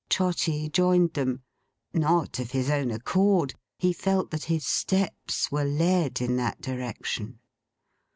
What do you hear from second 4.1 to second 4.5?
that